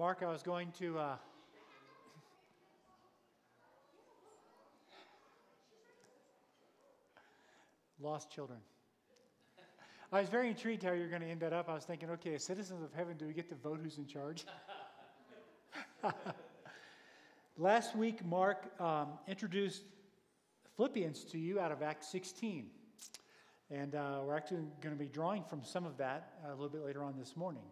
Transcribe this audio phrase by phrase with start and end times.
[0.00, 0.98] Mark, I was going to.
[0.98, 1.16] Uh,
[8.00, 8.60] lost children.
[10.10, 11.68] I was very intrigued how you're going to end that up.
[11.68, 14.46] I was thinking, okay, citizens of heaven, do we get to vote who's in charge?
[17.58, 19.82] Last week, Mark um, introduced
[20.78, 22.70] Philippians to you out of Acts 16.
[23.70, 26.86] And uh, we're actually going to be drawing from some of that a little bit
[26.86, 27.64] later on this morning.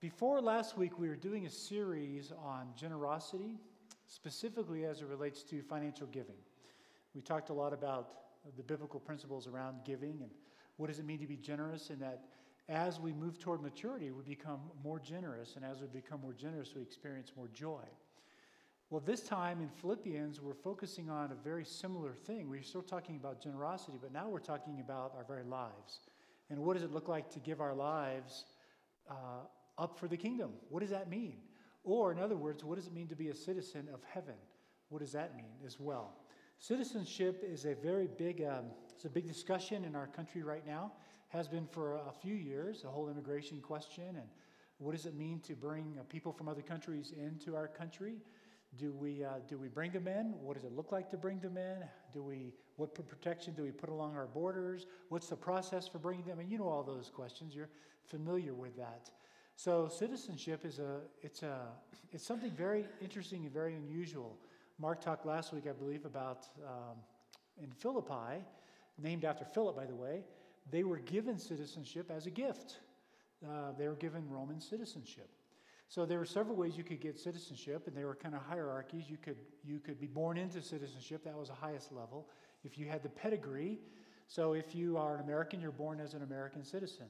[0.00, 3.58] Before last week, we were doing a series on generosity,
[4.06, 6.38] specifically as it relates to financial giving.
[7.14, 8.08] We talked a lot about
[8.56, 10.30] the biblical principles around giving and
[10.78, 12.24] what does it mean to be generous, and that
[12.70, 16.74] as we move toward maturity, we become more generous, and as we become more generous,
[16.74, 17.84] we experience more joy.
[18.88, 22.48] Well, this time in Philippians, we're focusing on a very similar thing.
[22.48, 26.00] We're still talking about generosity, but now we're talking about our very lives.
[26.48, 28.46] And what does it look like to give our lives
[29.10, 29.44] uh,
[29.80, 30.52] up for the kingdom.
[30.68, 31.38] What does that mean?
[31.82, 34.34] Or, in other words, what does it mean to be a citizen of heaven?
[34.90, 36.12] What does that mean as well?
[36.58, 40.92] Citizenship is a very big, um, it's a big discussion in our country right now.
[41.28, 42.82] Has been for a few years.
[42.82, 44.26] The whole immigration question and
[44.80, 48.14] what does it mean to bring uh, people from other countries into our country?
[48.78, 50.32] Do we uh, do we bring them in?
[50.40, 51.84] What does it look like to bring them in?
[52.14, 54.86] Do we what protection do we put along our borders?
[55.10, 56.48] What's the process for bringing them in?
[56.48, 57.54] You know all those questions.
[57.54, 57.68] You're
[58.06, 59.10] familiar with that.
[59.62, 61.58] So citizenship is a it's a
[62.12, 64.38] it's something very interesting and very unusual.
[64.78, 66.96] Mark talked last week, I believe, about um,
[67.62, 68.42] in Philippi,
[68.96, 70.24] named after Philip, by the way.
[70.70, 72.78] They were given citizenship as a gift.
[73.46, 75.28] Uh, they were given Roman citizenship.
[75.88, 79.10] So there were several ways you could get citizenship, and there were kind of hierarchies.
[79.10, 82.30] You could you could be born into citizenship; that was the highest level.
[82.64, 83.78] If you had the pedigree,
[84.26, 87.08] so if you are an American, you're born as an American citizen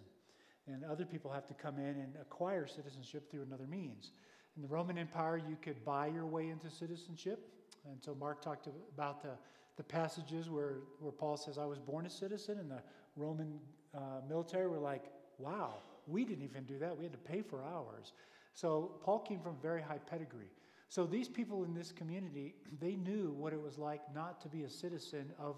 [0.73, 4.13] and other people have to come in and acquire citizenship through another means.
[4.57, 7.49] In the Roman Empire, you could buy your way into citizenship.
[7.89, 9.31] And so Mark talked about the,
[9.77, 12.83] the passages where, where Paul says, I was born a citizen, and the
[13.17, 13.59] Roman
[13.95, 15.05] uh, military were like,
[15.39, 15.75] wow,
[16.07, 16.97] we didn't even do that.
[16.97, 18.13] We had to pay for ours.
[18.55, 20.51] So Paul came from very high pedigree.
[20.89, 24.65] So these people in this community, they knew what it was like not to be
[24.65, 25.57] a citizen of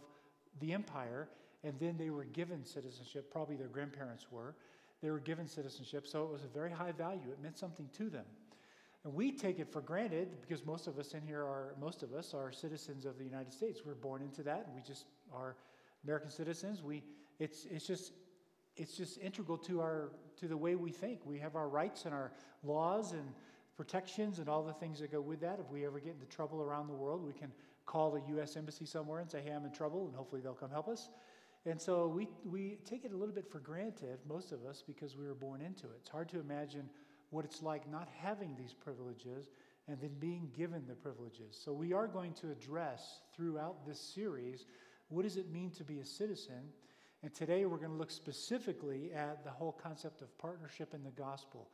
[0.61, 1.29] the empire,
[1.65, 4.55] and then they were given citizenship, probably their grandparents were.
[5.03, 7.31] They were given citizenship, so it was a very high value.
[7.31, 8.25] It meant something to them.
[9.05, 12.15] And we take it for granted because most of us in here are, most of
[12.15, 13.81] us are citizens of the United States.
[13.85, 14.71] We're born into that.
[14.75, 15.57] We just are
[16.05, 16.83] American citizens.
[16.83, 17.03] We,
[17.41, 18.13] it's, it's just,
[18.77, 21.21] it's just integral to our, to the way we think.
[21.25, 22.31] We have our rights and our
[22.63, 23.29] laws and
[23.77, 25.59] protections and all the things that go with that.
[25.59, 27.51] If we ever get into trouble around the world, we can
[27.87, 28.57] call the U.S.
[28.57, 31.09] Embassy somewhere and say, hey, I'm in trouble, and hopefully they'll come help us.
[31.65, 35.17] And so we, we take it a little bit for granted, most of us, because
[35.17, 35.99] we were born into it.
[36.01, 36.89] It's hard to imagine
[37.31, 39.49] what it's like not having these privileges
[39.89, 41.59] and then being given the privileges.
[41.63, 44.67] So we are going to address throughout this series
[45.09, 46.71] what does it mean to be a citizen?
[47.23, 51.11] And today we're going to look specifically at the whole concept of partnership in the
[51.11, 51.69] gospel.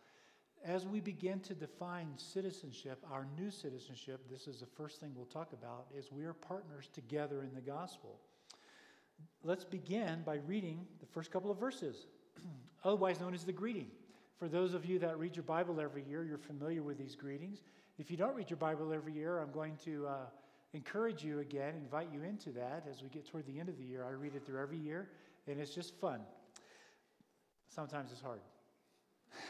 [0.64, 5.26] As we begin to define citizenship, our new citizenship, this is the first thing we'll
[5.26, 8.18] talk about, is we are partners together in the gospel
[9.42, 12.06] let's begin by reading the first couple of verses,
[12.84, 13.88] otherwise known as the greeting.
[14.38, 17.62] For those of you that read your Bible every year, you're familiar with these greetings.
[17.98, 20.12] If you don't read your Bible every year, I'm going to uh,
[20.74, 23.84] encourage you again, invite you into that as we get toward the end of the
[23.84, 24.04] year.
[24.04, 25.08] I read it through every year,
[25.48, 26.20] and it's just fun.
[27.68, 28.40] Sometimes it's hard.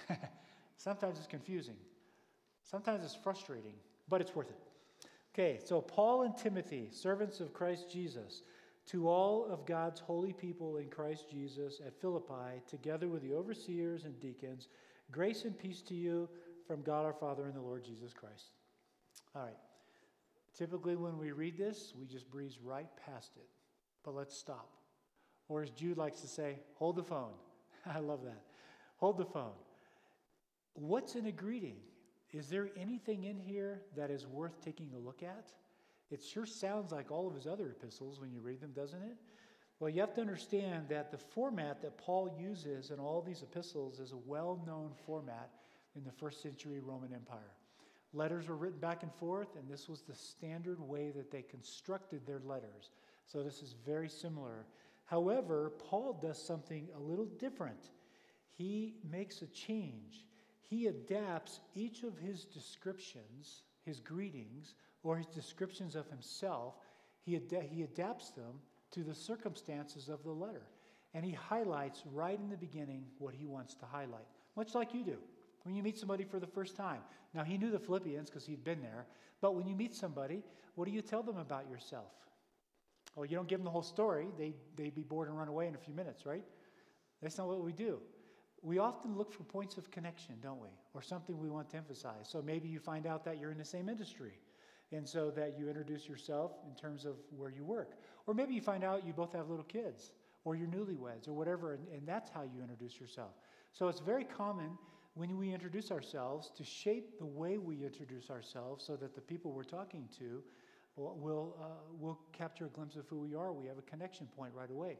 [0.79, 1.77] Sometimes it's confusing.
[2.63, 3.75] Sometimes it's frustrating,
[4.09, 4.59] but it's worth it.
[5.35, 8.43] Okay, so Paul and Timothy, servants of Christ Jesus
[8.89, 14.05] to all of God's holy people in Christ Jesus at Philippi, together with the overseers
[14.05, 14.69] and deacons,
[15.11, 16.29] grace and peace to you
[16.67, 18.53] from God our Father and the Lord Jesus Christ.
[19.35, 19.57] All right.
[20.57, 23.47] Typically, when we read this, we just breeze right past it.
[24.05, 24.71] But let's stop.
[25.49, 27.33] Or as Jude likes to say, hold the phone.
[27.87, 28.43] I love that.
[28.97, 29.53] Hold the phone.
[30.75, 31.77] What's in a greeting?
[32.33, 35.53] Is there anything in here that is worth taking a look at?
[36.11, 39.17] It sure sounds like all of his other epistles when you read them, doesn't it?
[39.81, 44.01] Well, you have to understand that the format that Paul uses in all these epistles
[44.01, 45.51] is a well known format
[45.95, 47.53] in the first century Roman Empire.
[48.13, 52.27] Letters were written back and forth, and this was the standard way that they constructed
[52.27, 52.91] their letters.
[53.27, 54.65] So this is very similar.
[55.05, 57.91] However, Paul does something a little different.
[58.51, 60.25] He makes a change.
[60.63, 64.75] He adapts each of his descriptions, his greetings,
[65.09, 66.75] or his descriptions of himself,
[67.23, 68.61] he, ad- he adapts them
[68.91, 70.67] to the circumstances of the letter.
[71.15, 75.03] And he highlights right in the beginning what he wants to highlight, much like you
[75.03, 75.17] do.
[75.63, 77.01] When you meet somebody for the first time.
[77.33, 79.07] Now, he knew the Philippians because he'd been there,
[79.41, 80.43] but when you meet somebody,
[80.75, 82.13] what do you tell them about yourself?
[83.17, 84.27] Well, you don't give them the whole story.
[84.37, 86.45] They, they'd be bored and run away in a few minutes, right?
[87.23, 87.99] That's not what we do.
[88.61, 90.69] We often look for points of connection, don't we?
[90.93, 92.29] Or something we want to emphasize.
[92.29, 94.33] So maybe you find out that you're in the same industry,
[94.93, 97.93] and so that you introduce yourself in terms of where you work.
[98.27, 100.13] Or maybe you find out you both have little kids,
[100.45, 103.33] or you're newlyweds, or whatever, and, and that's how you introduce yourself.
[103.73, 104.71] So it's very common
[105.15, 109.53] when we introduce ourselves to shape the way we introduce ourselves so that the people
[109.53, 110.43] we're talking to
[110.97, 111.65] will, uh,
[111.99, 113.53] will capture a glimpse of who we are.
[113.53, 114.97] We have a connection point right away.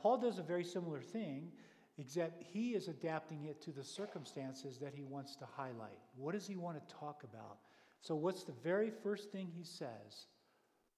[0.00, 1.50] Paul does a very similar thing
[1.98, 5.98] except he is adapting it to the circumstances that he wants to highlight.
[6.16, 7.58] What does he want to talk about?
[8.00, 10.26] So, what's the very first thing he says?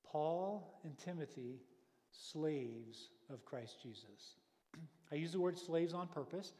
[0.04, 1.60] Paul and Timothy,
[2.10, 4.36] slaves of Christ Jesus.
[5.12, 6.52] I use the word slaves on purpose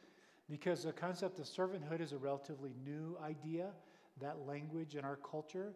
[0.48, 3.70] because the concept of servanthood is a relatively new idea,
[4.20, 5.72] that language in our culture.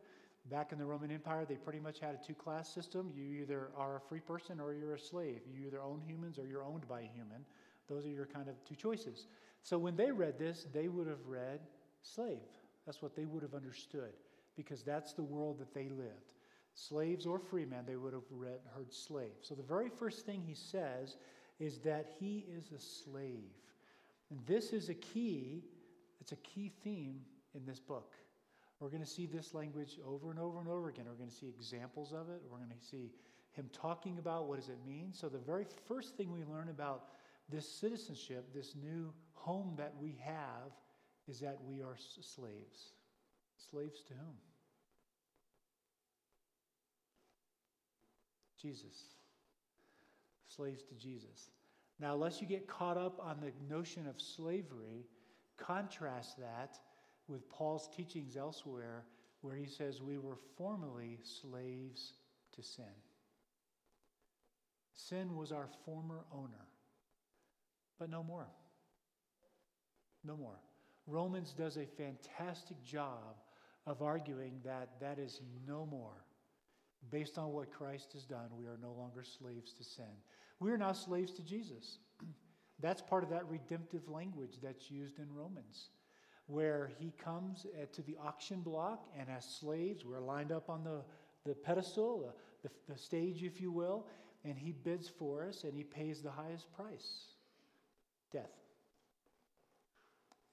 [0.51, 3.11] Back in the Roman Empire, they pretty much had a two class system.
[3.15, 5.41] You either are a free person or you're a slave.
[5.51, 7.45] You either own humans or you're owned by a human.
[7.89, 9.27] Those are your kind of two choices.
[9.63, 11.61] So when they read this, they would have read
[12.03, 12.39] slave.
[12.85, 14.13] That's what they would have understood
[14.57, 16.33] because that's the world that they lived.
[16.75, 19.33] Slaves or free men, they would have read, heard slave.
[19.43, 21.17] So the very first thing he says
[21.61, 23.53] is that he is a slave.
[24.31, 25.63] And this is a key,
[26.21, 27.21] it's a key theme
[27.55, 28.15] in this book.
[28.81, 31.05] We're going to see this language over and over and over again.
[31.09, 32.43] We're going to see examples of it.
[32.51, 33.13] We're going to see
[33.53, 35.11] him talking about what does it mean.
[35.13, 37.05] So the very first thing we learn about
[37.49, 40.73] this citizenship, this new home that we have,
[41.29, 42.94] is that we are slaves.
[43.71, 44.37] Slaves to whom?
[48.61, 49.17] Jesus.
[50.47, 51.51] Slaves to Jesus.
[52.01, 55.07] Now, unless you get caught up on the notion of slavery,
[55.57, 56.79] contrast that
[57.29, 59.05] with Paul's teachings elsewhere,
[59.41, 62.15] where he says we were formerly slaves
[62.55, 62.85] to sin.
[64.95, 66.67] Sin was our former owner
[67.99, 68.47] but no more.
[70.25, 70.59] No more.
[71.07, 73.37] Romans does a fantastic job
[73.87, 76.25] of arguing that that is no more.
[77.11, 80.05] Based on what Christ has done, we are no longer slaves to sin.
[80.59, 81.99] We are now slaves to Jesus.
[82.81, 85.91] that's part of that redemptive language that's used in Romans,
[86.47, 91.03] where he comes to the auction block and as slaves, we're lined up on the,
[91.45, 92.33] the pedestal,
[92.63, 94.07] the, the, the stage, if you will,
[94.45, 97.35] and he bids for us and he pays the highest price
[98.33, 98.51] death.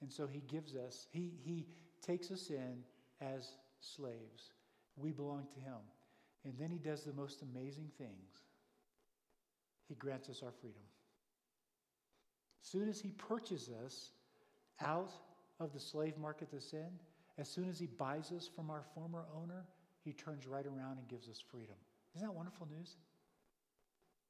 [0.02, 1.66] And so he gives us, he, he
[2.02, 2.84] takes us in
[3.22, 4.52] as slaves.
[4.98, 5.78] We belong to him.
[6.44, 8.44] And then he does the most amazing things.
[9.88, 10.82] He grants us our freedom.
[12.64, 14.12] As soon as he purchases us
[14.84, 15.12] out
[15.60, 16.88] of the slave market to sin,
[17.38, 19.66] as soon as he buys us from our former owner,
[20.04, 21.76] he turns right around and gives us freedom.
[22.16, 22.96] Isn't that wonderful news?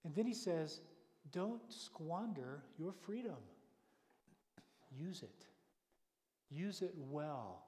[0.04, 0.82] And then he says,
[1.32, 3.38] don't squander your freedom.
[4.98, 5.46] Use it.
[6.50, 7.64] Use it well.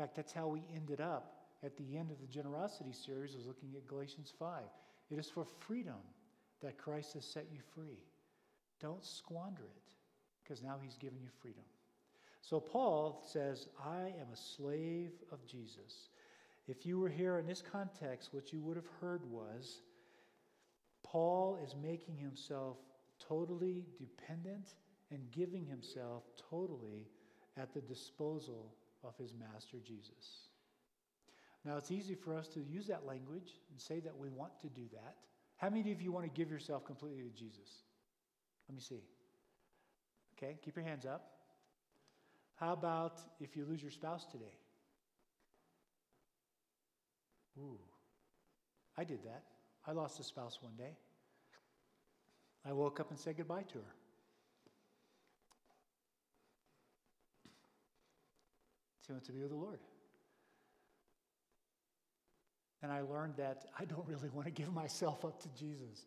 [0.00, 3.44] In fact, that's how we ended up at the end of the generosity series was
[3.44, 4.62] looking at Galatians 5.
[5.10, 6.00] It is for freedom
[6.62, 7.98] that Christ has set you free.
[8.80, 9.82] Don't squander it
[10.42, 11.64] because now he's given you freedom.
[12.40, 16.08] So Paul says, I am a slave of Jesus.
[16.66, 19.82] If you were here in this context, what you would have heard was
[21.02, 22.78] Paul is making himself
[23.18, 24.76] totally dependent
[25.10, 27.06] and giving himself totally
[27.58, 30.48] at the disposal of his master Jesus.
[31.64, 34.68] Now, it's easy for us to use that language and say that we want to
[34.68, 35.16] do that.
[35.56, 37.84] How many of you want to give yourself completely to Jesus?
[38.68, 39.02] Let me see.
[40.36, 41.32] Okay, keep your hands up.
[42.54, 44.56] How about if you lose your spouse today?
[47.58, 47.78] Ooh,
[48.96, 49.42] I did that.
[49.86, 50.96] I lost a spouse one day.
[52.64, 53.94] I woke up and said goodbye to her.
[59.18, 59.80] To be with the Lord.
[62.82, 66.06] And I learned that I don't really want to give myself up to Jesus.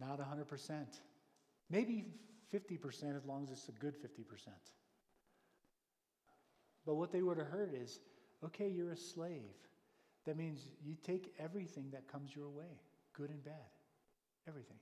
[0.00, 0.86] Not 100%.
[1.70, 2.06] Maybe
[2.52, 4.48] 50% as long as it's a good 50%.
[6.86, 8.00] But what they would have heard is
[8.44, 9.54] okay, you're a slave.
[10.24, 12.80] That means you take everything that comes your way,
[13.12, 13.54] good and bad.
[14.48, 14.76] Everything.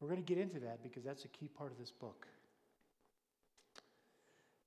[0.00, 2.26] We're going to get into that because that's a key part of this book.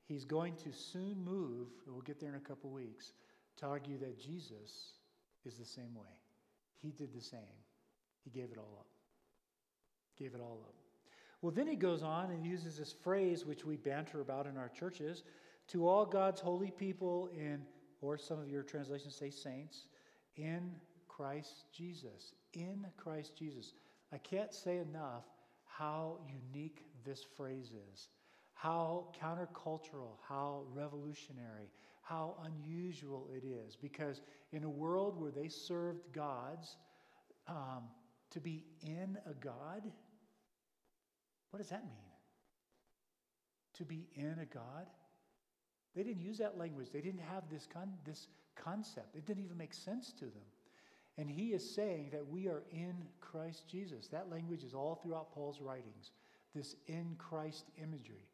[0.07, 3.11] He's going to soon move, and we'll get there in a couple weeks,
[3.57, 4.93] to argue that Jesus
[5.45, 6.15] is the same way.
[6.77, 7.39] He did the same.
[8.23, 8.87] He gave it all up.
[10.17, 10.73] Gave it all up.
[11.41, 14.69] Well, then he goes on and uses this phrase which we banter about in our
[14.69, 15.23] churches
[15.69, 17.61] To all God's holy people in,
[18.01, 19.87] or some of your translations say saints,
[20.35, 20.71] in
[21.07, 22.33] Christ Jesus.
[22.53, 23.73] In Christ Jesus.
[24.13, 25.25] I can't say enough
[25.65, 26.19] how
[26.53, 28.07] unique this phrase is,
[28.57, 31.69] how countercultural, how revolutionary,
[32.01, 33.75] how unusual it is.
[33.75, 34.21] Because
[34.51, 36.77] in a world where they served gods,
[37.47, 37.83] um,
[38.31, 39.83] to be in a God,
[41.51, 42.11] what does that mean?
[43.75, 44.87] To be in a God?
[45.95, 46.87] They didn't use that language.
[46.91, 49.15] They didn't have this, con- this concept.
[49.15, 50.47] It didn't even make sense to them.
[51.19, 54.07] And he is saying that we are in Christ Jesus.
[54.07, 56.11] That language is all throughout Paul's writings,
[56.55, 58.27] this in Christ imagery.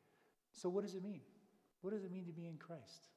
[0.54, 1.22] So, what does it mean?
[1.82, 3.08] What does it mean to be in Christ?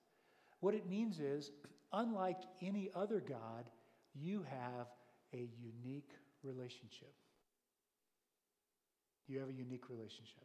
[0.61, 1.53] What it means is,
[1.93, 3.67] unlike any other God,
[4.15, 4.89] you have
[5.33, 6.11] a unique
[6.43, 7.13] relationship.
[9.29, 10.45] You have a unique relationship.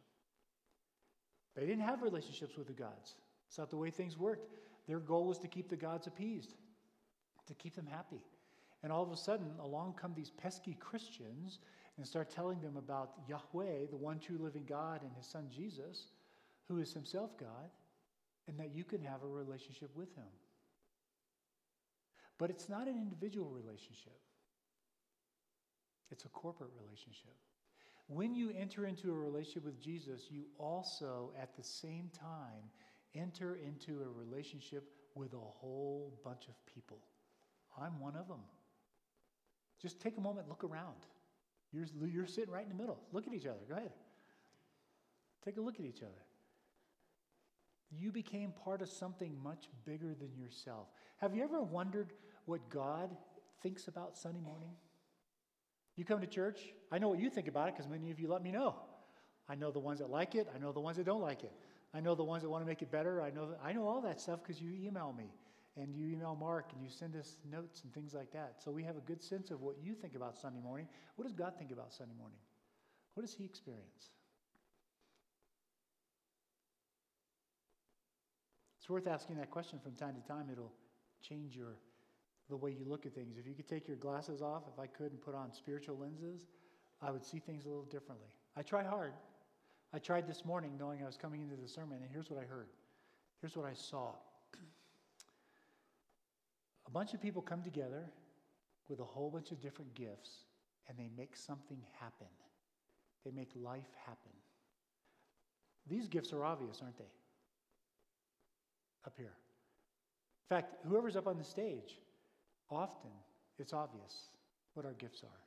[1.56, 3.14] They didn't have relationships with the gods.
[3.48, 4.48] It's not the way things worked.
[4.86, 6.54] Their goal was to keep the gods appeased,
[7.46, 8.22] to keep them happy.
[8.82, 11.58] And all of a sudden, along come these pesky Christians
[11.96, 16.06] and start telling them about Yahweh, the one true living God, and his son Jesus,
[16.68, 17.70] who is himself God,
[18.48, 20.30] and that you can have a relationship with him.
[22.38, 24.18] But it's not an individual relationship,
[26.10, 27.34] it's a corporate relationship.
[28.08, 32.68] When you enter into a relationship with Jesus, you also, at the same time,
[33.14, 36.98] enter into a relationship with a whole bunch of people.
[37.80, 38.40] I'm one of them.
[39.80, 41.06] Just take a moment, look around.
[41.72, 42.98] You're, you're sitting right in the middle.
[43.12, 43.60] Look at each other.
[43.68, 43.92] Go ahead.
[45.44, 46.22] Take a look at each other.
[47.98, 50.88] You became part of something much bigger than yourself.
[51.18, 52.12] Have you ever wondered
[52.46, 53.10] what God
[53.62, 54.70] thinks about Sunday morning?
[55.96, 58.28] You come to church, I know what you think about it because many of you
[58.28, 58.76] let me know.
[59.48, 61.52] I know the ones that like it, I know the ones that don't like it.
[61.94, 63.20] I know the ones that want to make it better.
[63.20, 65.26] I know, I know all that stuff because you email me
[65.76, 68.56] and you email Mark and you send us notes and things like that.
[68.64, 70.88] So we have a good sense of what you think about Sunday morning.
[71.16, 72.38] What does God think about Sunday morning?
[73.14, 74.12] What does He experience?
[78.92, 80.48] Worth asking that question from time to time.
[80.52, 80.72] It'll
[81.22, 81.78] change your
[82.48, 83.38] the way you look at things.
[83.38, 86.46] If you could take your glasses off, if I could, and put on spiritual lenses,
[87.00, 88.28] I would see things a little differently.
[88.56, 89.14] I try hard.
[89.94, 92.44] I tried this morning knowing I was coming into the sermon, and here's what I
[92.44, 92.68] heard.
[93.40, 94.12] Here's what I saw.
[96.86, 98.04] a bunch of people come together
[98.88, 100.44] with a whole bunch of different gifts,
[100.88, 102.26] and they make something happen.
[103.24, 104.32] They make life happen.
[105.88, 107.10] These gifts are obvious, aren't they?
[109.06, 109.34] Up here.
[110.50, 111.98] In fact, whoever's up on the stage,
[112.70, 113.10] often
[113.58, 114.28] it's obvious
[114.74, 115.40] what our gifts are.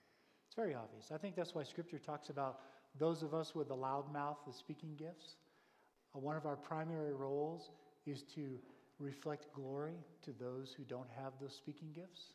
[0.48, 1.12] It's very obvious.
[1.14, 2.60] I think that's why Scripture talks about
[2.98, 5.36] those of us with the loud mouth, the speaking gifts.
[6.16, 7.72] Uh, one of our primary roles
[8.06, 8.58] is to
[9.00, 12.34] reflect glory to those who don't have those speaking gifts.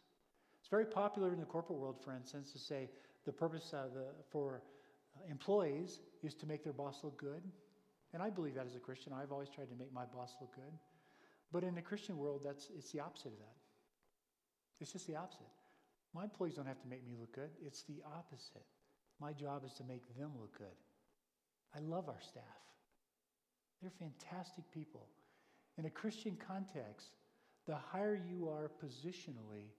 [0.61, 2.91] It's very popular in the corporate world, for instance, to say
[3.25, 4.63] the purpose the, for
[5.17, 7.43] uh, employees is to make their boss look good.
[8.13, 9.13] And I believe that as a Christian.
[9.13, 10.73] I've always tried to make my boss look good.
[11.53, 13.57] But in the Christian world, that's, it's the opposite of that.
[14.81, 15.47] It's just the opposite.
[16.15, 17.51] My employees don't have to make me look good.
[17.65, 18.67] It's the opposite.
[19.21, 20.79] My job is to make them look good.
[21.75, 22.43] I love our staff.
[23.81, 25.07] They're fantastic people.
[25.79, 27.09] In a Christian context,
[27.67, 29.71] the higher you are positionally,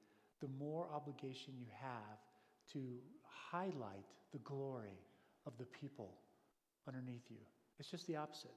[0.42, 2.20] the more obligation you have
[2.74, 2.80] to
[3.24, 4.98] highlight the glory
[5.46, 6.14] of the people
[6.88, 7.38] underneath you.
[7.80, 8.52] It's just the opposite.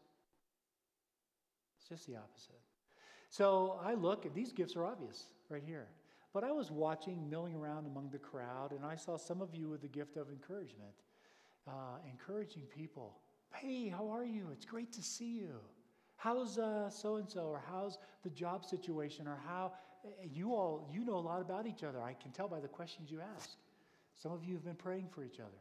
[1.78, 2.60] It's just the opposite.
[3.36, 5.88] So I look, and these gifts are obvious right here.
[6.32, 9.68] But I was watching, milling around among the crowd, and I saw some of you
[9.68, 10.94] with the gift of encouragement,
[11.66, 13.18] uh, encouraging people.
[13.52, 14.50] Hey, how are you?
[14.52, 15.56] It's great to see you.
[16.14, 16.54] How's
[16.94, 19.72] so and so, or how's the job situation, or how
[20.04, 22.00] eh, you all you know a lot about each other.
[22.00, 23.50] I can tell by the questions you ask.
[24.14, 25.58] Some of you have been praying for each other.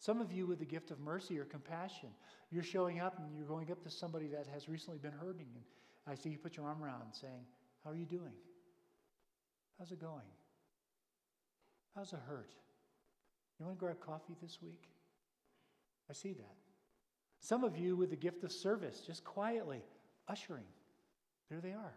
[0.00, 2.08] Some of you with the gift of mercy or compassion.
[2.50, 5.62] You're showing up and you're going up to somebody that has recently been hurting, and
[6.06, 7.46] I see you put your arm around, saying,
[7.84, 8.34] "How are you doing?"
[9.78, 10.30] How's it going?
[11.94, 12.52] How's it hurt?
[13.58, 14.88] You want to grab coffee this week?
[16.08, 16.56] I see that.
[17.40, 19.82] Some of you with the gift of service, just quietly
[20.28, 20.66] ushering.
[21.50, 21.94] There they are.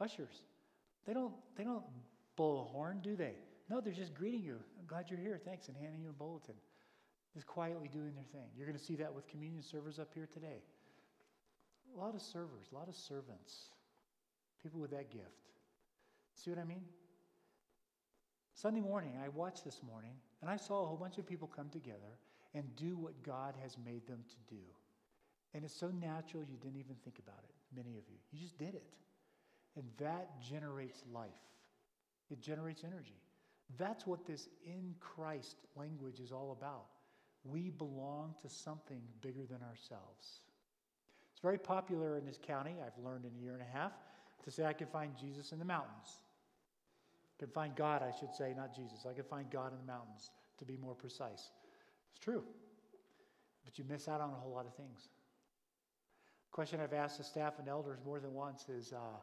[0.00, 0.42] Ushers.
[1.06, 1.84] They don't they don't
[2.36, 3.34] blow a horn, do they?
[3.68, 4.58] No, they're just greeting you.
[4.78, 5.40] I'm glad you're here.
[5.44, 6.54] Thanks, and handing you a bulletin.
[7.34, 8.48] Just quietly doing their thing.
[8.56, 10.62] You're going to see that with communion servers up here today.
[11.94, 13.70] A lot of servers, a lot of servants,
[14.62, 15.50] people with that gift.
[16.34, 16.84] See what I mean?
[18.54, 21.68] Sunday morning, I watched this morning, and I saw a whole bunch of people come
[21.68, 22.18] together
[22.54, 24.62] and do what God has made them to do.
[25.54, 28.16] And it's so natural you didn't even think about it, many of you.
[28.30, 28.84] You just did it.
[29.76, 31.30] And that generates life,
[32.30, 33.20] it generates energy.
[33.78, 36.86] That's what this in Christ language is all about.
[37.44, 40.40] We belong to something bigger than ourselves.
[41.42, 43.92] Very popular in this county, I've learned in a year and a half,
[44.44, 46.20] to say I can find Jesus in the mountains.
[47.36, 49.06] I can find God, I should say, not Jesus.
[49.08, 51.50] I can find God in the mountains, to be more precise.
[52.10, 52.44] It's true.
[53.64, 55.08] But you miss out on a whole lot of things.
[56.50, 59.18] The Question I've asked the staff and elders more than once is uh,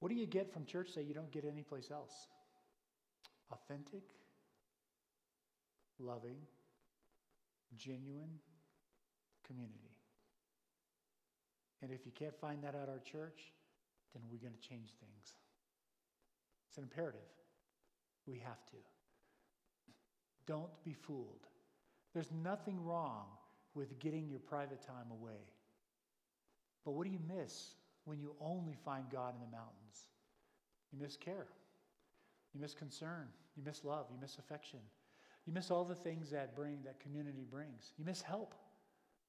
[0.00, 2.28] what do you get from church that you don't get anyplace else?
[3.50, 4.02] Authentic,
[5.98, 6.36] loving,
[7.76, 8.38] genuine
[9.46, 9.87] community.
[11.82, 13.52] And if you can't find that at our church,
[14.14, 15.34] then we're going to change things.
[16.68, 17.20] It's an imperative.
[18.26, 18.76] We have to.
[20.46, 21.46] Don't be fooled.
[22.14, 23.26] There's nothing wrong
[23.74, 25.52] with getting your private time away.
[26.84, 30.08] But what do you miss when you only find God in the mountains?
[30.90, 31.46] You miss care.
[32.54, 33.28] You miss concern.
[33.56, 34.06] You miss love.
[34.10, 34.80] You miss affection.
[35.46, 37.92] You miss all the things that bring that community brings.
[37.98, 38.54] You miss help.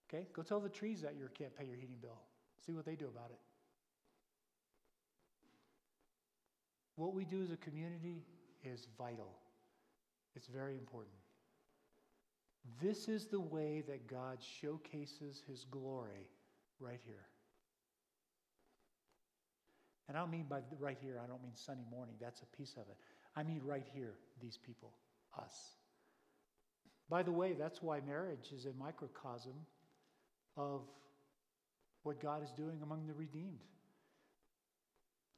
[0.07, 0.27] Okay?
[0.33, 2.19] Go tell the trees that you can't pay your heating bill.
[2.65, 3.39] See what they do about it.
[6.95, 8.23] What we do as a community
[8.63, 9.31] is vital.
[10.35, 11.15] It's very important.
[12.81, 16.29] This is the way that God showcases his glory
[16.79, 17.25] right here.
[20.07, 22.15] And I don't mean by right here, I don't mean Sunday morning.
[22.19, 22.97] That's a piece of it.
[23.35, 24.91] I mean right here, these people,
[25.37, 25.75] us.
[27.09, 29.53] By the way, that's why marriage is a microcosm
[30.57, 30.81] of
[32.03, 33.59] what God is doing among the redeemed.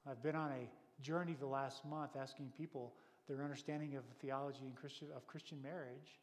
[0.10, 2.94] I've been on a journey the last month asking people
[3.28, 6.20] their understanding of theology and Christian, of Christian marriage.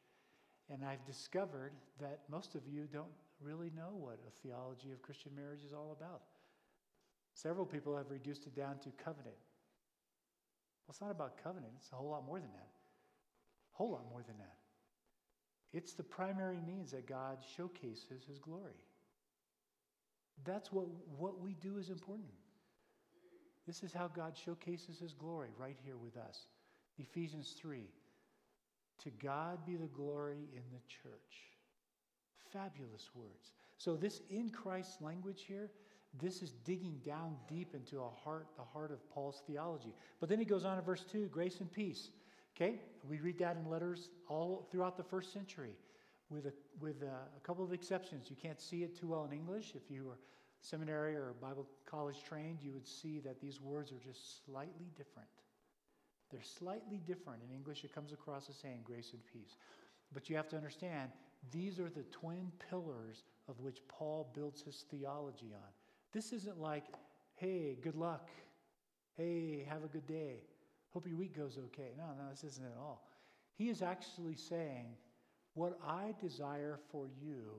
[0.71, 3.07] And I've discovered that most of you don't
[3.40, 6.23] really know what a theology of Christian marriage is all about.
[7.35, 9.37] Several people have reduced it down to covenant.
[10.87, 12.70] Well, it's not about covenant, it's a whole lot more than that.
[13.74, 14.57] A whole lot more than that.
[15.72, 18.81] It's the primary means that God showcases his glory.
[20.44, 22.31] That's what, what we do is important.
[23.66, 26.46] This is how God showcases his glory right here with us.
[26.98, 27.85] Ephesians 3
[29.05, 31.53] To God be the glory in the church.
[32.53, 33.53] Fabulous words.
[33.77, 35.70] So, this in Christ language here,
[36.18, 39.94] this is digging down deep into a heart, the heart of Paul's theology.
[40.18, 42.09] But then he goes on in verse 2 grace and peace.
[42.57, 42.81] Okay?
[43.09, 45.74] We read that in letters all throughout the first century
[46.31, 48.29] with a, with a, a couple of exceptions.
[48.29, 49.73] You can't see it too well in English.
[49.75, 50.19] If you were
[50.61, 55.29] seminary or Bible college trained, you would see that these words are just slightly different.
[56.31, 57.43] They're slightly different.
[57.49, 59.57] In English, it comes across as saying grace and peace.
[60.12, 61.11] But you have to understand,
[61.51, 65.69] these are the twin pillars of which Paul builds his theology on.
[66.12, 66.85] This isn't like,
[67.37, 68.29] hey, good luck.
[69.17, 70.43] Hey, have a good day.
[70.91, 71.93] Hope your week goes okay.
[71.97, 73.07] No, no, this isn't at all.
[73.55, 74.87] He is actually saying,
[75.59, 77.51] what I desire for you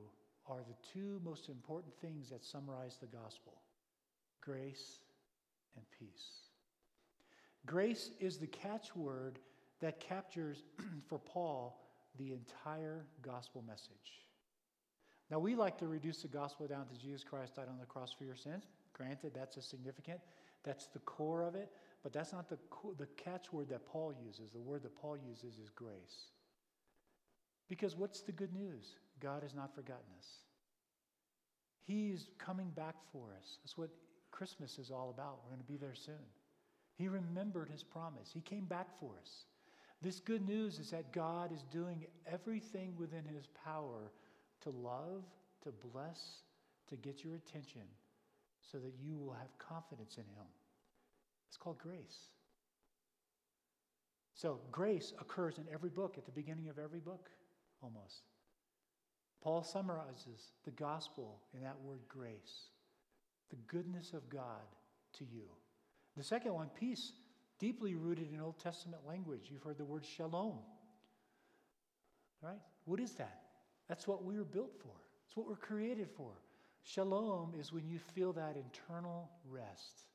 [0.48, 3.62] are the two most important things that summarize the gospel
[4.42, 5.00] grace
[5.76, 6.48] and peace.
[7.66, 9.36] Grace is the catchword
[9.82, 10.64] that captures
[11.10, 11.82] for Paul
[12.18, 14.24] the entire gospel message.
[15.30, 18.14] Now, we like to reduce the gospel down to Jesus Christ died on the cross
[18.18, 18.64] for your sins.
[18.94, 20.22] Granted, that's a significant,
[20.64, 21.70] that's the core of it,
[22.02, 22.58] but that's not the,
[22.98, 24.52] the catchword that Paul uses.
[24.52, 26.32] The word that Paul uses is grace.
[27.70, 28.96] Because what's the good news?
[29.20, 30.28] God has not forgotten us.
[31.86, 33.58] He's coming back for us.
[33.64, 33.90] That's what
[34.32, 35.40] Christmas is all about.
[35.44, 36.16] We're going to be there soon.
[36.96, 39.46] He remembered his promise, He came back for us.
[40.02, 44.12] This good news is that God is doing everything within His power
[44.62, 45.24] to love,
[45.64, 46.44] to bless,
[46.88, 47.82] to get your attention
[48.72, 50.48] so that you will have confidence in Him.
[51.50, 52.30] It's called grace.
[54.36, 57.30] So, grace occurs in every book, at the beginning of every book,
[57.82, 58.24] almost.
[59.42, 62.70] Paul summarizes the gospel in that word grace
[63.50, 64.68] the goodness of God
[65.18, 65.44] to you.
[66.18, 67.14] The second one, peace,
[67.60, 69.48] deeply rooted in Old Testament language.
[69.50, 70.60] You've heard the word shalom.
[72.42, 72.60] Right?
[72.86, 73.42] What is that?
[73.88, 74.94] That's what we were built for.
[75.28, 76.32] It's what we're created for.
[76.84, 80.06] Shalom is when you feel that internal rest.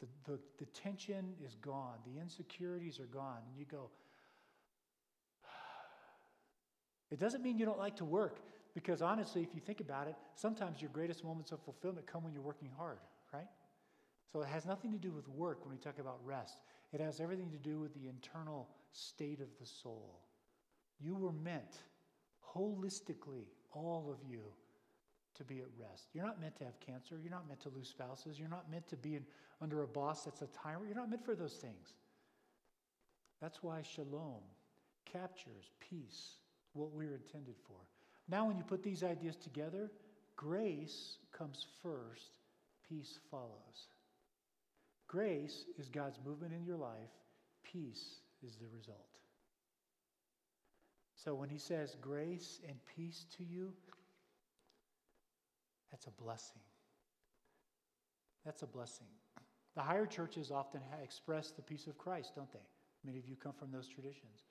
[0.00, 3.90] The, the, the tension is gone, the insecurities are gone, and you go,
[7.14, 8.40] it doesn't mean you don't like to work,
[8.74, 12.32] because honestly, if you think about it, sometimes your greatest moments of fulfillment come when
[12.32, 12.98] you're working hard,
[13.32, 13.46] right?
[14.32, 16.58] So it has nothing to do with work when we talk about rest.
[16.92, 20.18] It has everything to do with the internal state of the soul.
[20.98, 21.78] You were meant
[22.54, 24.40] holistically, all of you,
[25.36, 26.08] to be at rest.
[26.12, 27.20] You're not meant to have cancer.
[27.22, 28.40] You're not meant to lose spouses.
[28.40, 29.24] You're not meant to be in,
[29.60, 30.86] under a boss that's a tyrant.
[30.88, 31.94] You're not meant for those things.
[33.40, 34.42] That's why shalom
[35.04, 36.38] captures peace,
[36.74, 37.76] what we're intended for.
[38.28, 39.90] Now, when you put these ideas together,
[40.36, 42.38] grace comes first,
[42.88, 43.88] peace follows.
[45.08, 47.10] Grace is God's movement in your life,
[47.62, 48.98] peace is the result.
[51.14, 53.72] So when he says grace and peace to you,
[55.90, 56.60] that's a blessing.
[58.44, 59.06] That's a blessing.
[59.74, 62.66] The higher churches often express the peace of Christ, don't they?
[63.04, 64.44] Many of you come from those traditions.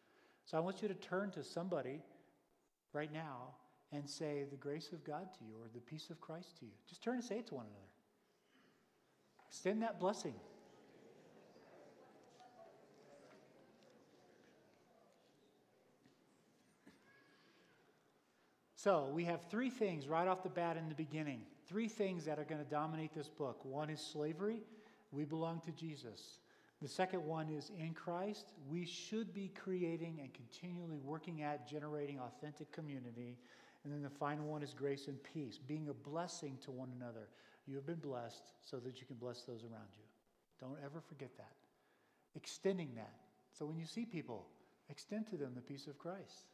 [0.45, 2.01] So I want you to turn to somebody
[2.93, 3.55] right now
[3.91, 6.71] and say the grace of God to you or the peace of Christ to you.
[6.87, 7.79] Just turn and say it to one another.
[9.49, 10.33] Extend that blessing.
[18.75, 21.43] So, we have three things right off the bat in the beginning.
[21.69, 23.63] Three things that are going to dominate this book.
[23.63, 24.59] One is slavery.
[25.13, 26.39] We belong to Jesus.
[26.83, 32.19] The second one is in Christ, we should be creating and continually working at generating
[32.19, 33.37] authentic community.
[33.83, 37.29] And then the final one is grace and peace, being a blessing to one another.
[37.65, 40.03] You have been blessed so that you can bless those around you.
[40.59, 41.53] Don't ever forget that.
[42.35, 43.13] Extending that.
[43.57, 44.45] So when you see people,
[44.89, 46.47] extend to them the peace of Christ.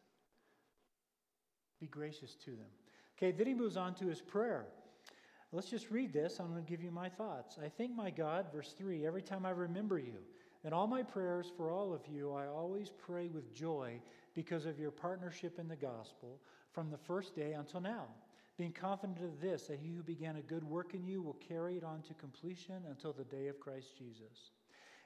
[1.79, 2.69] Be gracious to them.
[3.17, 4.67] Okay, then he moves on to his prayer.
[5.51, 6.39] Let's just read this.
[6.39, 7.57] I'm going to give you my thoughts.
[7.63, 10.19] I thank my God, verse 3, every time I remember you.
[10.63, 13.99] In all my prayers for all of you, I always pray with joy
[14.35, 16.39] because of your partnership in the gospel
[16.71, 18.05] from the first day until now,
[18.57, 21.77] being confident of this, that he who began a good work in you will carry
[21.77, 24.51] it on to completion until the day of Christ Jesus.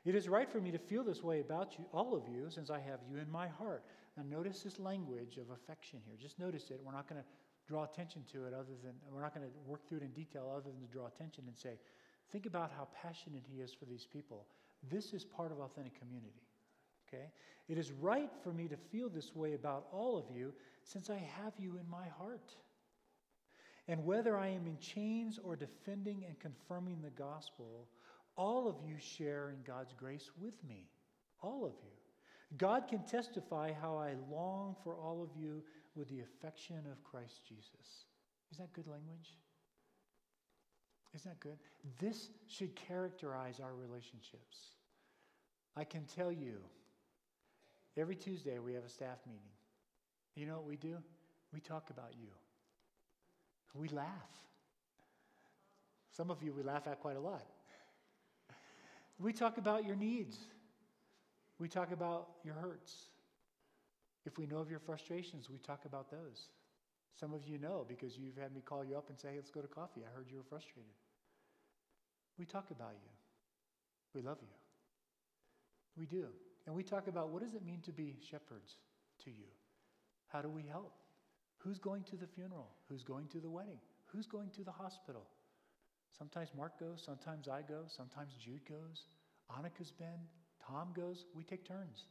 [0.03, 2.69] It is right for me to feel this way about you, all of you, since
[2.69, 3.85] I have you in my heart.
[4.17, 6.17] Now, notice this language of affection here.
[6.19, 6.81] Just notice it.
[6.83, 7.27] We're not going to
[7.67, 10.51] draw attention to it other than, we're not going to work through it in detail
[10.51, 11.79] other than to draw attention and say,
[12.31, 14.45] think about how passionate he is for these people.
[14.91, 16.43] This is part of authentic community.
[17.07, 17.25] Okay?
[17.69, 21.17] It is right for me to feel this way about all of you since I
[21.41, 22.55] have you in my heart.
[23.87, 27.87] And whether I am in chains or defending and confirming the gospel,
[28.35, 30.87] all of you share in God's grace with me.
[31.41, 31.91] All of you.
[32.57, 35.63] God can testify how I long for all of you
[35.95, 38.05] with the affection of Christ Jesus.
[38.51, 39.37] Is that good language?
[41.15, 41.57] Isn't that good?
[41.99, 44.57] This should characterize our relationships.
[45.75, 46.57] I can tell you,
[47.97, 49.41] every Tuesday we have a staff meeting.
[50.35, 50.97] You know what we do?
[51.53, 52.29] We talk about you.
[53.75, 54.07] We laugh.
[56.15, 57.45] Some of you we laugh at quite a lot.
[59.19, 60.37] We talk about your needs.
[61.59, 62.93] We talk about your hurts.
[64.25, 66.49] If we know of your frustrations, we talk about those.
[67.19, 69.51] Some of you know because you've had me call you up and say, hey, let's
[69.51, 70.01] go to coffee.
[70.05, 70.93] I heard you were frustrated.
[72.37, 73.11] We talk about you.
[74.15, 74.47] We love you.
[75.97, 76.27] We do.
[76.65, 78.77] And we talk about what does it mean to be shepherds
[79.25, 79.51] to you?
[80.27, 80.93] How do we help?
[81.57, 82.69] Who's going to the funeral?
[82.89, 83.79] Who's going to the wedding?
[84.05, 85.27] Who's going to the hospital?
[86.17, 89.05] Sometimes Mark goes, sometimes I go, sometimes Jude goes.
[89.51, 90.19] Annika's been,
[90.65, 91.25] Tom goes.
[91.35, 92.05] We take turns.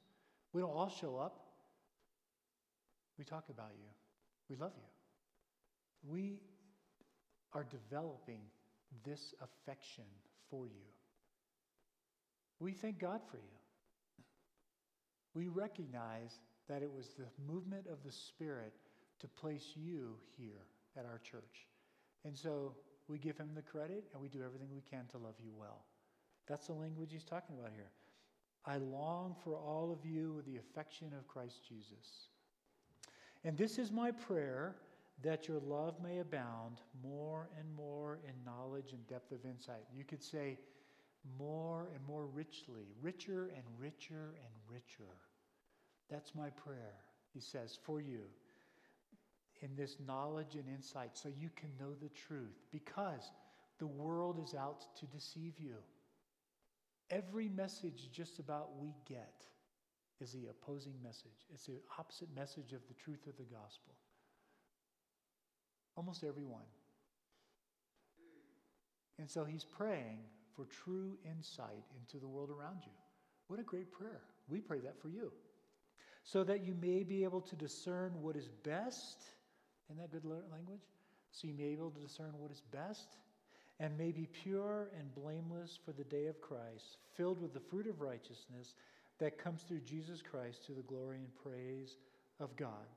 [0.53, 1.41] We don't all show up.
[3.18, 3.88] We talk about you.
[4.48, 6.11] We love you.
[6.11, 6.40] We
[7.53, 8.40] are developing
[9.05, 10.05] this affection
[10.51, 10.87] for you.
[12.59, 14.25] We thank God for you.
[15.35, 18.75] We recognize that it was the movement of the Spirit
[19.20, 21.66] to place you here at our church.
[22.25, 22.75] And so
[23.09, 25.85] we give him the credit and we do everything we can to love you well.
[26.48, 27.90] That's the language he's talking about here.
[28.64, 32.29] I long for all of you with the affection of Christ Jesus.
[33.44, 34.76] And this is my prayer
[35.22, 39.85] that your love may abound more and more in knowledge and depth of insight.
[39.94, 40.59] You could say,
[41.38, 45.11] more and more richly, richer and richer and richer.
[46.11, 46.94] That's my prayer,
[47.33, 48.22] he says, for you
[49.61, 53.31] in this knowledge and insight so you can know the truth because
[53.78, 55.76] the world is out to deceive you.
[57.11, 59.44] Every message just about we get
[60.22, 61.46] is the opposing message.
[61.52, 63.94] It's the opposite message of the truth of the gospel.
[65.96, 66.64] Almost everyone.
[69.18, 70.20] And so he's praying
[70.54, 72.92] for true insight into the world around you.
[73.48, 74.22] What a great prayer.
[74.48, 75.32] We pray that for you.
[76.24, 79.18] So that you may be able to discern what is best.
[79.90, 80.87] Isn't that good language?
[81.32, 83.16] So you may be able to discern what is best
[83.80, 87.88] and may be pure and blameless for the day of Christ, filled with the fruit
[87.88, 88.74] of righteousness
[89.22, 91.96] that comes through Jesus Christ to the glory and praise
[92.40, 92.88] of God.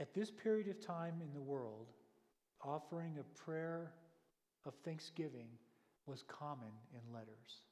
[0.00, 1.86] At this period of time in the world,
[2.60, 3.92] offering a prayer
[4.66, 5.46] of thanksgiving
[6.06, 7.62] was common in letters.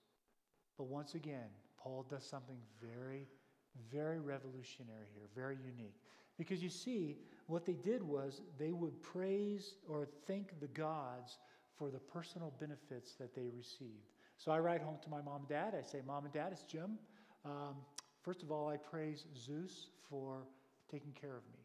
[0.78, 3.26] But once again, Paul does something very,
[3.90, 5.96] very revolutionary here, very unique.
[6.38, 7.16] Because you see,
[7.48, 11.38] what they did was they would praise or thank the gods
[11.76, 14.06] for the personal benefits that they received.
[14.40, 15.74] So I write home to my mom and dad.
[15.78, 16.98] I say, Mom and Dad, it's Jim.
[17.44, 17.76] Um,
[18.22, 20.46] first of all, I praise Zeus for
[20.90, 21.58] taking care of me,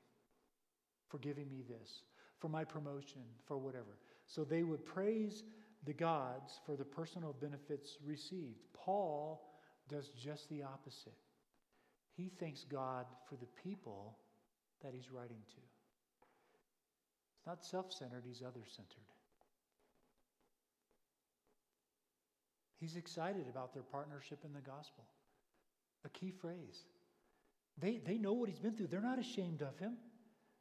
[1.08, 2.04] for giving me this,
[2.38, 3.98] for my promotion, for whatever.
[4.28, 5.44] So they would praise
[5.86, 8.68] the gods for the personal benefits received.
[8.74, 9.56] Paul
[9.88, 11.16] does just the opposite.
[12.18, 14.18] He thanks God for the people
[14.84, 15.62] that he's writing to.
[17.38, 19.15] It's not self centered, he's other centered.
[22.86, 25.06] He's excited about their partnership in the gospel.
[26.06, 26.86] A key phrase.
[27.80, 28.88] They, they know what he's been through.
[28.88, 29.94] They're not ashamed of him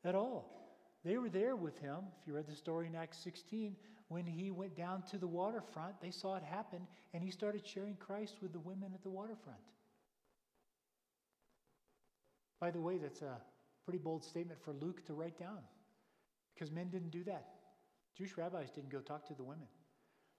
[0.04, 0.80] at all.
[1.04, 1.98] They were there with him.
[2.18, 3.76] If you read the story in Acts 16,
[4.08, 7.94] when he went down to the waterfront, they saw it happen, and he started sharing
[7.96, 9.60] Christ with the women at the waterfront.
[12.58, 13.37] By the way, that's a
[13.84, 15.58] pretty bold statement for Luke to write down
[16.54, 17.48] because men didn't do that.
[18.16, 19.66] Jewish rabbis didn't go talk to the women.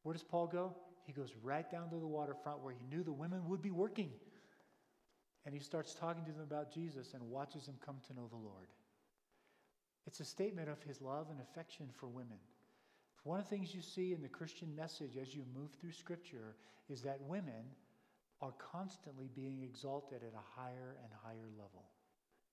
[0.02, 0.76] Where does Paul go?
[1.06, 4.10] He goes right down to the waterfront where he knew the women would be working.
[5.46, 8.36] And he starts talking to them about Jesus and watches them come to know the
[8.36, 8.68] Lord.
[10.08, 12.38] It's a statement of his love and affection for women.
[13.24, 16.56] One of the things you see in the Christian message as you move through Scripture
[16.90, 17.66] is that women
[18.42, 21.86] are constantly being exalted at a higher and higher level.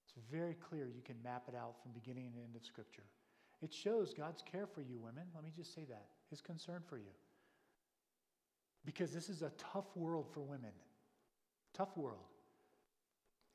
[0.05, 0.87] It's very clear.
[0.87, 3.05] You can map it out from beginning and end of Scripture.
[3.63, 5.25] It shows God's care for you, women.
[5.35, 6.07] Let me just say that.
[6.31, 7.13] His concern for you.
[8.85, 10.73] Because this is a tough world for women.
[11.75, 12.27] Tough world.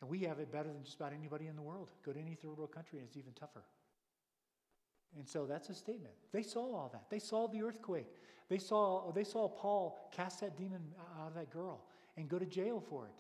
[0.02, 1.90] And we have it better than just about anybody in the world.
[2.06, 3.64] Go to any third world country and it's even tougher.
[5.18, 6.14] And so that's a statement.
[6.32, 7.10] They saw all that.
[7.10, 8.08] They saw the earthquake.
[8.50, 10.82] They saw, they saw Paul cast that demon
[11.20, 11.82] out of that girl
[12.16, 13.14] and go to jail for it.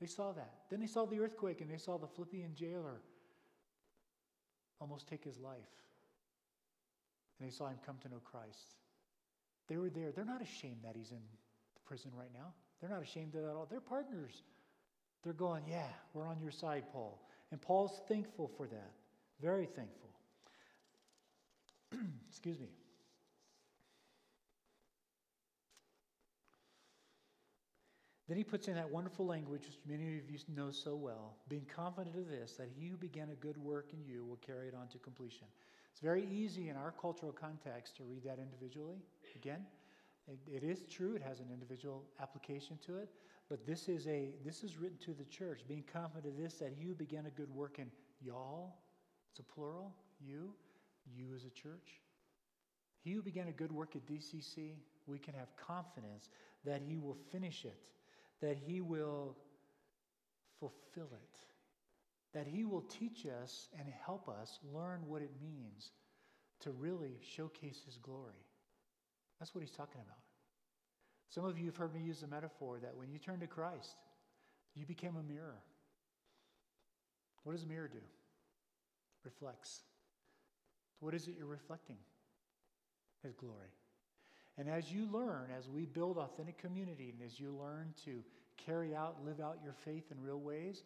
[0.00, 0.52] They saw that.
[0.70, 3.00] Then they saw the earthquake and they saw the Philippian jailer
[4.80, 5.56] almost take his life.
[7.38, 8.76] And they saw him come to know Christ.
[9.68, 10.12] They were there.
[10.12, 11.22] They're not ashamed that he's in
[11.86, 12.52] prison right now.
[12.80, 13.66] They're not ashamed of that at all.
[13.70, 14.42] They're partners.
[15.22, 17.20] They're going, Yeah, we're on your side, Paul.
[17.50, 18.92] And Paul's thankful for that.
[19.40, 20.10] Very thankful.
[22.28, 22.68] Excuse me.
[28.28, 31.66] Then he puts in that wonderful language, which many of you know so well, being
[31.74, 34.74] confident of this, that he who began a good work in you will carry it
[34.74, 35.46] on to completion.
[35.92, 38.96] It's very easy in our cultural context to read that individually.
[39.36, 39.60] Again,
[40.28, 43.08] it, it is true, it has an individual application to it,
[43.48, 46.72] but this is, a, this is written to the church, being confident of this, that
[46.76, 48.76] he began a good work in y'all,
[49.30, 50.54] it's a plural, you,
[51.14, 52.00] you as a church.
[53.00, 56.30] He who began a good work at DCC, we can have confidence
[56.64, 57.78] that he will finish it
[58.44, 59.36] that He will
[60.60, 61.38] fulfill it,
[62.34, 65.92] that He will teach us and help us learn what it means
[66.60, 68.43] to really showcase His glory.
[69.38, 70.18] That's what He's talking about.
[71.28, 73.96] Some of you have heard me use the metaphor that when you turn to Christ,
[74.74, 75.58] you became a mirror.
[77.42, 77.98] What does a mirror do?
[79.24, 79.80] Reflects.
[81.00, 81.96] What is it you're reflecting?
[83.22, 83.72] His glory.
[84.56, 88.22] And as you learn, as we build authentic community, and as you learn to
[88.56, 90.84] carry out, live out your faith in real ways,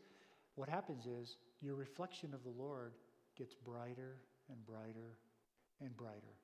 [0.55, 2.93] what happens is your reflection of the Lord
[3.37, 4.17] gets brighter
[4.49, 5.17] and brighter
[5.81, 6.35] and brighter.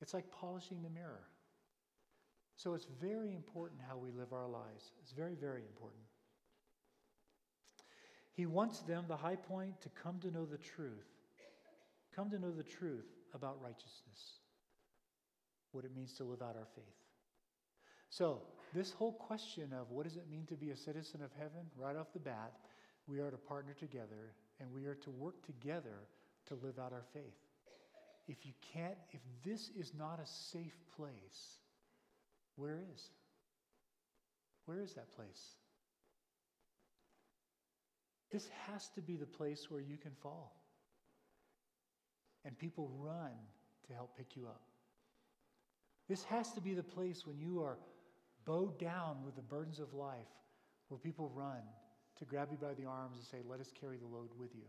[0.00, 1.24] It's like polishing the mirror.
[2.56, 4.92] So it's very important how we live our lives.
[5.02, 6.02] It's very, very important.
[8.32, 11.08] He wants them, the high point, to come to know the truth.
[12.14, 14.40] Come to know the truth about righteousness
[15.72, 16.84] what it means to live out our faith.
[18.10, 18.42] So,
[18.74, 21.96] this whole question of what does it mean to be a citizen of heaven, right
[21.96, 22.52] off the bat,
[23.06, 26.06] we are to partner together and we are to work together
[26.46, 27.47] to live out our faith.
[28.28, 31.58] If you can't, if this is not a safe place,
[32.56, 33.10] where is?
[34.66, 35.56] Where is that place?
[38.30, 40.54] This has to be the place where you can fall.
[42.44, 43.32] And people run
[43.86, 44.60] to help pick you up.
[46.08, 47.78] This has to be the place when you are
[48.44, 50.28] bowed down with the burdens of life,
[50.88, 51.62] where people run
[52.18, 54.64] to grab you by the arms and say, Let us carry the load with you.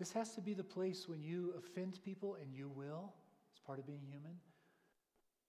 [0.00, 3.12] This has to be the place when you offend people, and you will,
[3.52, 4.32] it's part of being human,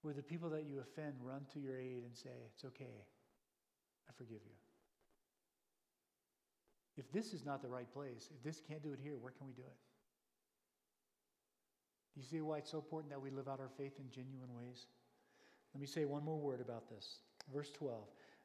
[0.02, 3.00] where the people that you offend run to your aid and say, It's okay,
[4.06, 4.52] I forgive you.
[6.98, 9.46] if this is not the right place, if this can't do it here, where can
[9.46, 9.78] we do it?
[12.14, 14.84] You see why it's so important that we live out our faith in genuine ways?
[15.72, 17.20] Let me say one more word about this.
[17.50, 18.02] Verse 12.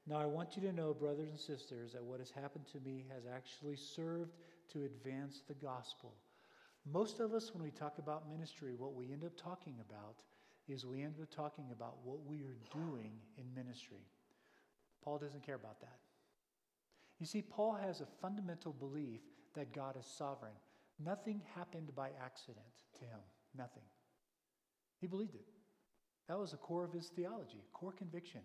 [0.08, 3.04] Now I want you to know, brothers and sisters, that what has happened to me
[3.14, 4.32] has actually served
[4.74, 6.14] to advance the gospel.
[6.86, 10.16] Most of us, when we talk about ministry, what we end up talking about
[10.68, 14.06] is we end up talking about what we are doing in ministry.
[15.04, 16.00] Paul doesn't care about that.
[17.20, 19.22] You see, Paul has a fundamental belief
[19.56, 20.54] that God is sovereign.
[21.04, 22.66] Nothing happened by accident
[23.00, 23.20] to him.
[23.58, 23.84] Nothing.
[25.00, 25.46] He believed it.
[26.28, 28.42] That was the core of his theology, core conviction.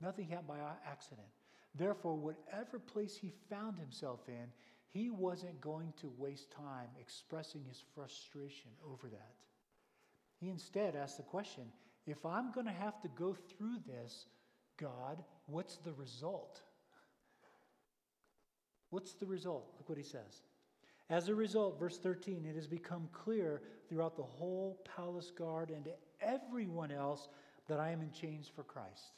[0.00, 1.26] Nothing happened by accident.
[1.74, 4.46] Therefore, whatever place he found himself in,
[4.94, 9.34] he wasn't going to waste time expressing his frustration over that.
[10.38, 11.64] He instead asked the question
[12.06, 14.26] if I'm going to have to go through this,
[14.76, 16.60] God, what's the result?
[18.90, 19.74] What's the result?
[19.78, 20.42] Look what he says.
[21.10, 25.84] As a result, verse 13, it has become clear throughout the whole palace guard and
[25.86, 27.28] to everyone else
[27.66, 29.12] that I am in chains for Christ.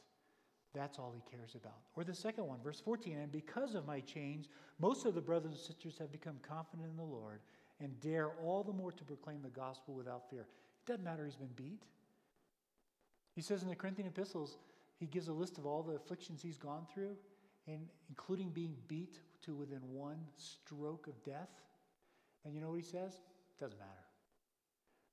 [0.77, 1.79] That's all he cares about.
[1.95, 4.47] Or the second one, verse 14, and because of my chains,
[4.79, 7.39] most of the brothers and sisters have become confident in the Lord
[7.81, 10.41] and dare all the more to proclaim the gospel without fear.
[10.41, 11.83] It doesn't matter he's been beat.
[13.35, 14.57] He says in the Corinthian epistles,
[14.99, 17.15] he gives a list of all the afflictions he's gone through,
[17.67, 21.49] and including being beat to within one stroke of death.
[22.45, 23.13] And you know what he says?
[23.13, 23.91] It Doesn't matter.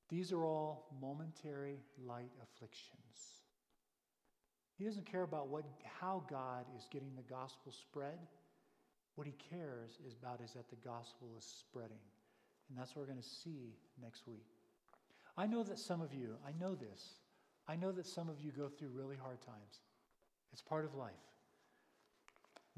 [0.09, 3.44] These are all momentary light afflictions.
[4.77, 5.63] He doesn't care about what,
[5.99, 8.19] how God is getting the gospel spread.
[9.15, 12.03] What he cares is about is that the gospel is spreading.
[12.69, 14.45] And that's what we're going to see next week.
[15.37, 17.19] I know that some of you, I know this,
[17.67, 19.81] I know that some of you go through really hard times.
[20.51, 21.13] It's part of life.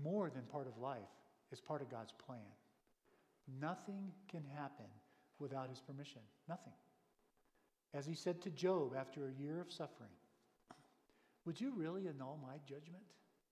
[0.02, 1.00] More than part of life,
[1.52, 2.40] it's part of God's plan.
[3.60, 4.86] Nothing can happen
[5.40, 6.22] without his permission.
[6.48, 6.74] Nothing.
[7.94, 10.12] As he said to Job after a year of suffering,
[11.48, 13.04] Would you really annul my judgment?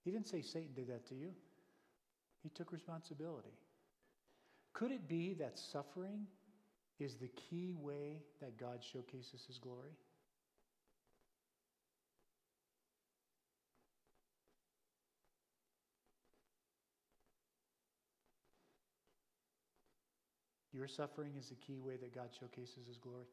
[0.03, 1.31] He didn't say Satan did that to you,
[2.43, 3.57] he took responsibility.
[4.73, 6.27] Could it be that suffering
[6.99, 9.93] is the key way that God showcases his glory?
[20.73, 23.23] Your suffering is the key way that God showcases his glory.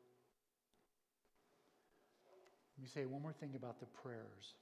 [2.82, 4.54] Let me say one more thing about the prayers.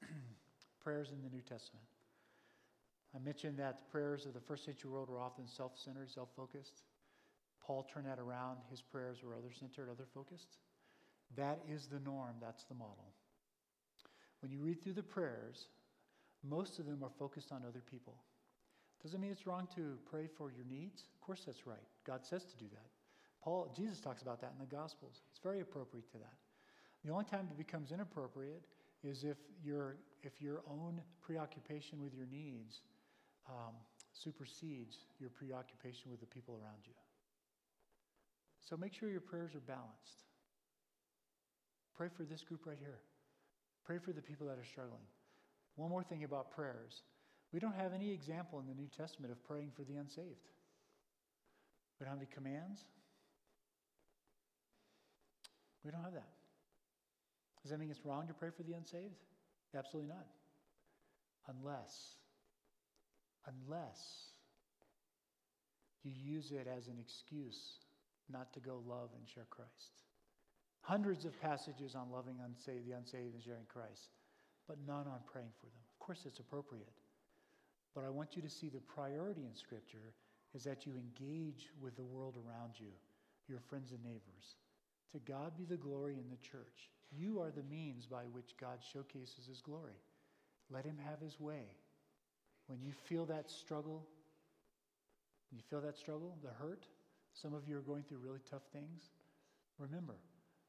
[0.82, 1.84] prayers in the New Testament.
[3.14, 6.30] I mentioned that the prayers of the first century world were often self centered, self
[6.34, 6.80] focused.
[7.62, 8.60] Paul turned that around.
[8.70, 10.56] His prayers were other centered, other focused.
[11.36, 13.12] That is the norm, that's the model.
[14.40, 15.66] When you read through the prayers,
[16.42, 18.14] most of them are focused on other people.
[19.02, 21.04] Doesn't mean it's wrong to pray for your needs.
[21.14, 21.84] Of course, that's right.
[22.06, 22.88] God says to do that.
[23.44, 25.20] Paul, Jesus talks about that in the Gospels.
[25.30, 26.32] It's very appropriate to that.
[27.04, 28.62] The only time it becomes inappropriate
[29.02, 32.82] is if your if your own preoccupation with your needs
[33.48, 33.74] um,
[34.12, 36.92] supersedes your preoccupation with the people around you.
[38.60, 40.24] So make sure your prayers are balanced.
[41.96, 42.98] Pray for this group right here.
[43.84, 45.00] Pray for the people that are struggling.
[45.76, 47.02] One more thing about prayers
[47.52, 50.48] we don't have any example in the New Testament of praying for the unsaved.
[51.98, 52.84] We don't have any commands.
[55.84, 56.28] We don't have that.
[57.62, 59.20] Does that mean it's wrong to pray for the unsaved?
[59.76, 60.26] Absolutely not.
[61.48, 62.16] Unless,
[63.46, 64.30] unless
[66.02, 67.78] you use it as an excuse
[68.32, 70.02] not to go love and share Christ.
[70.82, 74.08] Hundreds of passages on loving unsaved, the unsaved and sharing Christ,
[74.66, 75.82] but none on praying for them.
[75.92, 76.88] Of course, it's appropriate.
[77.94, 80.14] But I want you to see the priority in Scripture
[80.54, 82.90] is that you engage with the world around you,
[83.48, 84.56] your friends and neighbors.
[85.12, 86.90] To God be the glory in the church.
[87.12, 89.98] You are the means by which God showcases his glory.
[90.70, 91.64] Let him have his way.
[92.68, 94.06] When you feel that struggle,
[95.50, 96.86] you feel that struggle, the hurt,
[97.34, 99.10] some of you are going through really tough things.
[99.78, 100.14] Remember,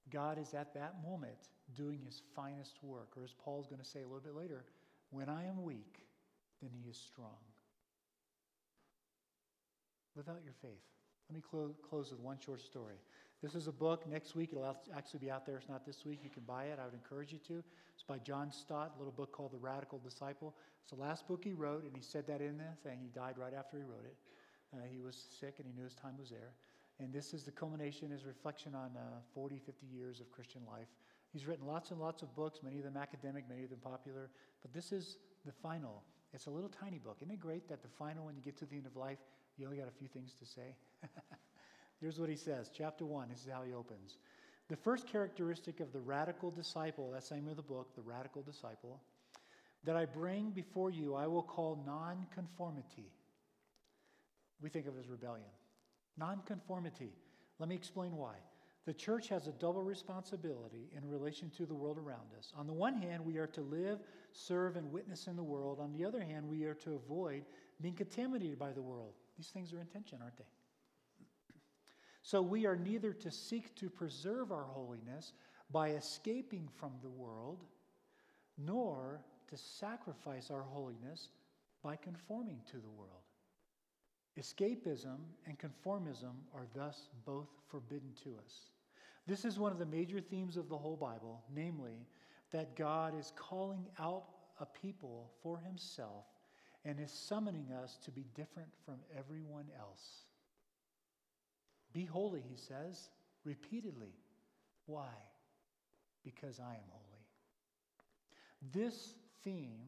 [0.09, 3.09] God is at that moment doing his finest work.
[3.15, 4.65] Or as Paul's going to say a little bit later,
[5.11, 5.99] when I am weak,
[6.61, 7.37] then he is strong.
[10.15, 10.81] Live out your faith.
[11.29, 12.95] Let me clo- close with one short story.
[13.41, 14.07] This is a book.
[14.07, 15.57] Next week, it'll actually be out there.
[15.57, 16.19] It's not this week.
[16.23, 16.77] You can buy it.
[16.79, 17.63] I would encourage you to.
[17.95, 20.53] It's by John Stott, a little book called The Radical Disciple.
[20.83, 22.99] It's the last book he wrote, and he said that in the thing.
[23.01, 24.15] He died right after he wrote it.
[24.71, 26.53] Uh, he was sick, and he knew his time was there.
[26.99, 30.87] And this is the culmination, his reflection on uh, 40, 50 years of Christian life.
[31.33, 34.29] He's written lots and lots of books, many of them academic, many of them popular.
[34.61, 37.17] But this is the final It's a little tiny book.
[37.21, 39.17] Isn't it great that the final, when you get to the end of life,
[39.57, 40.75] you only got a few things to say?
[42.01, 43.29] Here's what he says, chapter 1.
[43.29, 44.17] This is how he opens.
[44.69, 48.41] The first characteristic of the radical disciple, that's the name of the book, the radical
[48.41, 48.99] disciple,
[49.83, 53.11] that I bring before you, I will call nonconformity.
[54.61, 55.49] We think of it as rebellion.
[56.17, 57.11] Nonconformity.
[57.59, 58.35] Let me explain why.
[58.85, 62.51] The church has a double responsibility in relation to the world around us.
[62.57, 63.99] On the one hand, we are to live,
[64.31, 65.79] serve, and witness in the world.
[65.79, 67.43] On the other hand, we are to avoid
[67.79, 69.13] being contaminated by the world.
[69.37, 70.45] These things are in tension, aren't they?
[72.21, 75.33] So we are neither to seek to preserve our holiness
[75.71, 77.63] by escaping from the world,
[78.57, 81.29] nor to sacrifice our holiness
[81.83, 83.09] by conforming to the world.
[84.39, 88.69] Escapism and conformism are thus both forbidden to us.
[89.27, 92.05] This is one of the major themes of the whole Bible, namely,
[92.51, 94.25] that God is calling out
[94.59, 96.25] a people for himself
[96.85, 100.25] and is summoning us to be different from everyone else.
[101.93, 103.09] Be holy, he says,
[103.43, 104.13] repeatedly.
[104.85, 105.13] Why?
[106.23, 107.25] Because I am holy.
[108.73, 109.81] This theme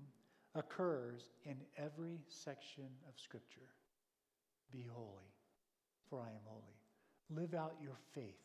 [0.56, 3.70] occurs in every section of Scripture.
[4.72, 5.32] Be holy,
[6.10, 6.62] for I am holy.
[7.30, 8.42] Live out your faith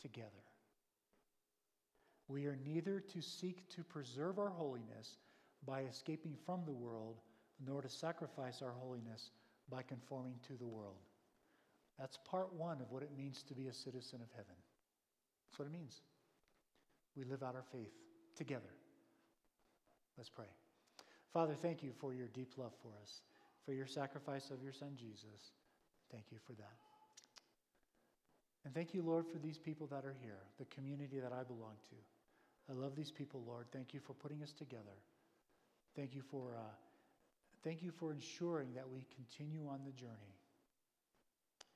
[0.00, 0.28] together.
[2.28, 5.18] We are neither to seek to preserve our holiness
[5.66, 7.20] by escaping from the world,
[7.64, 9.30] nor to sacrifice our holiness
[9.70, 10.96] by conforming to the world.
[11.98, 14.56] That's part one of what it means to be a citizen of heaven.
[15.48, 16.00] That's what it means.
[17.16, 17.92] We live out our faith
[18.36, 18.74] together.
[20.16, 20.50] Let's pray.
[21.32, 23.22] Father, thank you for your deep love for us,
[23.64, 25.52] for your sacrifice of your Son, Jesus.
[26.10, 26.76] Thank you for that.
[28.64, 31.74] And thank you, Lord, for these people that are here, the community that I belong
[31.90, 31.96] to.
[32.70, 33.66] I love these people, Lord.
[33.72, 34.96] Thank you for putting us together.
[35.94, 36.74] Thank you for, uh,
[37.62, 40.33] thank you for ensuring that we continue on the journey.